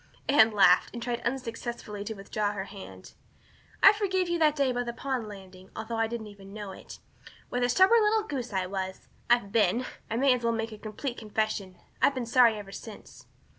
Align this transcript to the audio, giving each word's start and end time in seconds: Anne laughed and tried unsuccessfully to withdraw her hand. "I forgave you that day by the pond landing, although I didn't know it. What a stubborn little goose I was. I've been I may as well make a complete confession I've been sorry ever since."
Anne 0.27 0.49
laughed 0.49 0.89
and 0.95 1.03
tried 1.03 1.21
unsuccessfully 1.21 2.03
to 2.03 2.15
withdraw 2.15 2.53
her 2.53 2.63
hand. 2.63 3.13
"I 3.83 3.93
forgave 3.93 4.29
you 4.29 4.39
that 4.39 4.55
day 4.55 4.71
by 4.71 4.81
the 4.81 4.93
pond 4.93 5.27
landing, 5.27 5.69
although 5.75 5.97
I 5.97 6.07
didn't 6.07 6.39
know 6.53 6.71
it. 6.71 6.97
What 7.49 7.61
a 7.61 7.69
stubborn 7.69 8.01
little 8.01 8.23
goose 8.23 8.51
I 8.51 8.65
was. 8.65 9.07
I've 9.29 9.51
been 9.51 9.85
I 10.09 10.15
may 10.15 10.33
as 10.33 10.43
well 10.43 10.53
make 10.53 10.71
a 10.71 10.79
complete 10.79 11.19
confession 11.19 11.77
I've 12.01 12.15
been 12.15 12.25
sorry 12.25 12.55
ever 12.57 12.71
since." 12.71 13.27